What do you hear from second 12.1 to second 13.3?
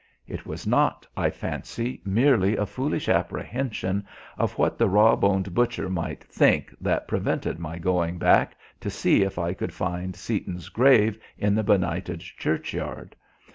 churchyard.